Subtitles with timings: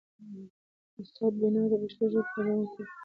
[1.01, 2.87] استاد بینوا د پښتو ژبي پالونکی و.